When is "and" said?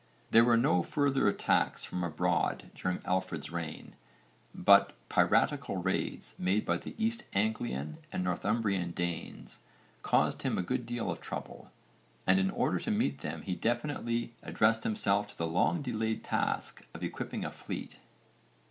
8.11-8.23, 12.25-12.39